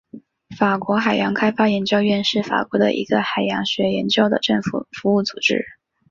[0.57, 5.63] 法国海洋开发研究院是法国的一个海洋学研究的政府服务组织。